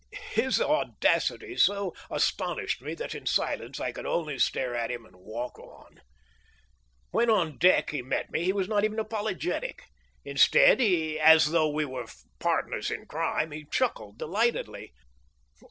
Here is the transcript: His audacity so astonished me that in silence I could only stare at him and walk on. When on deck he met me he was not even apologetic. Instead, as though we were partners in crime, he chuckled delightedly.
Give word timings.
His 0.33 0.59
audacity 0.59 1.55
so 1.57 1.93
astonished 2.09 2.81
me 2.81 2.95
that 2.95 3.13
in 3.13 3.27
silence 3.27 3.79
I 3.79 3.91
could 3.91 4.07
only 4.07 4.39
stare 4.39 4.73
at 4.75 4.89
him 4.89 5.05
and 5.05 5.15
walk 5.15 5.59
on. 5.59 6.01
When 7.11 7.29
on 7.29 7.59
deck 7.59 7.91
he 7.91 8.01
met 8.01 8.31
me 8.31 8.43
he 8.43 8.51
was 8.51 8.67
not 8.67 8.83
even 8.83 8.97
apologetic. 8.97 9.83
Instead, 10.25 10.81
as 10.81 11.51
though 11.51 11.69
we 11.69 11.85
were 11.85 12.07
partners 12.39 12.89
in 12.89 13.05
crime, 13.05 13.51
he 13.51 13.67
chuckled 13.71 14.17
delightedly. 14.17 14.91